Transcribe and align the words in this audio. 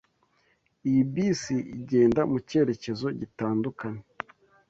Iyi 0.87 1.03
bisi 1.13 1.55
igenda 1.77 2.21
mucyerekezo 2.31 3.05
gitandukanye. 3.19 4.03